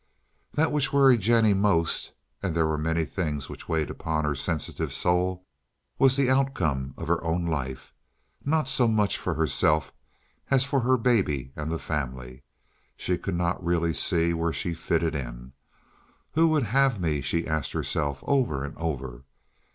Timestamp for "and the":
11.55-11.77